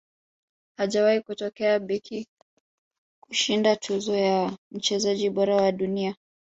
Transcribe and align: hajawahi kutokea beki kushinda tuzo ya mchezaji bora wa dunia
hajawahi 0.77 1.21
kutokea 1.21 1.79
beki 1.79 2.27
kushinda 3.23 3.75
tuzo 3.75 4.15
ya 4.15 4.57
mchezaji 4.71 5.29
bora 5.29 5.55
wa 5.55 5.71
dunia 5.71 6.15